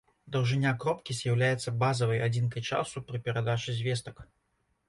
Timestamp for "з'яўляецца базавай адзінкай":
1.17-2.67